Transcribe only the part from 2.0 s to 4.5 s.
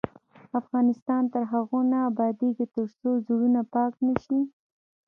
ابادیږي، ترڅو زړونه پاک نشي.